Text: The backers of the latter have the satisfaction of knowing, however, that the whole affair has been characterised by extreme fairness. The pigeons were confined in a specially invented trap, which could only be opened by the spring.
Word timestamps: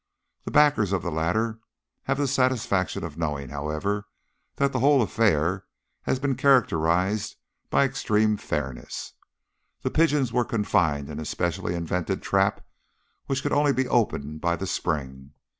The 0.45 0.49
backers 0.49 0.93
of 0.93 1.03
the 1.03 1.11
latter 1.11 1.59
have 2.05 2.17
the 2.17 2.27
satisfaction 2.27 3.03
of 3.03 3.19
knowing, 3.19 3.49
however, 3.49 4.07
that 4.55 4.73
the 4.73 4.79
whole 4.79 5.03
affair 5.03 5.65
has 6.01 6.17
been 6.17 6.33
characterised 6.33 7.35
by 7.69 7.83
extreme 7.85 8.35
fairness. 8.37 9.13
The 9.83 9.91
pigeons 9.91 10.33
were 10.33 10.43
confined 10.43 11.07
in 11.07 11.19
a 11.19 11.25
specially 11.25 11.75
invented 11.75 12.23
trap, 12.23 12.65
which 13.27 13.43
could 13.43 13.53
only 13.53 13.73
be 13.73 13.87
opened 13.87 14.41
by 14.41 14.55
the 14.55 14.65
spring. 14.65 15.33